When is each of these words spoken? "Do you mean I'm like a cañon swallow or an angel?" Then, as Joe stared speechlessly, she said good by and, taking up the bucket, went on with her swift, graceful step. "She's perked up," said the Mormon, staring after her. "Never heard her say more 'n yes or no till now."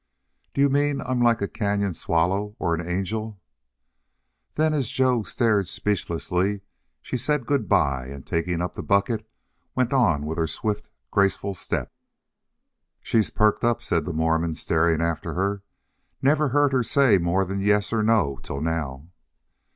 "Do 0.55 0.61
you 0.61 0.69
mean 0.71 0.99
I'm 0.99 1.21
like 1.21 1.43
a 1.43 1.47
cañon 1.47 1.95
swallow 1.95 2.55
or 2.57 2.73
an 2.73 2.89
angel?" 2.89 3.39
Then, 4.55 4.73
as 4.73 4.89
Joe 4.89 5.21
stared 5.21 5.67
speechlessly, 5.67 6.61
she 7.03 7.17
said 7.17 7.45
good 7.45 7.69
by 7.69 8.07
and, 8.07 8.25
taking 8.25 8.63
up 8.63 8.73
the 8.73 8.81
bucket, 8.81 9.29
went 9.75 9.93
on 9.93 10.25
with 10.25 10.39
her 10.39 10.47
swift, 10.47 10.89
graceful 11.11 11.53
step. 11.53 11.93
"She's 13.03 13.29
perked 13.29 13.63
up," 13.63 13.79
said 13.79 14.05
the 14.05 14.11
Mormon, 14.13 14.55
staring 14.55 15.03
after 15.03 15.35
her. 15.35 15.61
"Never 16.19 16.49
heard 16.49 16.73
her 16.73 16.81
say 16.81 17.19
more 17.19 17.43
'n 17.47 17.59
yes 17.61 17.93
or 17.93 18.01
no 18.01 18.39
till 18.41 18.59
now." 18.59 19.07